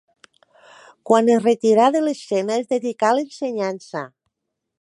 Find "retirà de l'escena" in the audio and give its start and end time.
1.43-2.57